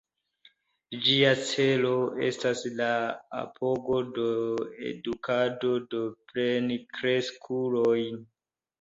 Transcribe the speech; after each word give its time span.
Ĝia 1.07 1.33
celo 1.49 1.91
estas 2.29 2.65
la 2.81 2.89
apogo 3.43 4.01
de 4.17 4.27
edukado 4.95 5.77
de 5.95 6.05
plenkreskuloj. 6.35 7.99